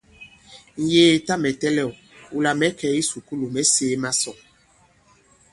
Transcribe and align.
Ǹyēē, 0.89 1.15
tâ 1.25 1.33
mɛ̀ 1.41 1.53
tɛlɛ̂w, 1.61 1.91
wula 2.33 2.51
mɛ̌ 2.59 2.69
kɛ̀ 2.79 2.89
i 2.91 3.01
kisùkulù, 3.05 3.45
mɛ̌ 3.53 3.63
sēē 3.73 3.95
masɔ̌ŋ. 4.03 4.37